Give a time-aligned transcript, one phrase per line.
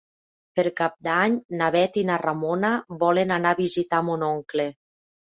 [0.59, 2.75] Per Cap d'Any na Bet i na Ramona
[3.07, 4.71] volen anar a visitar mon oncle.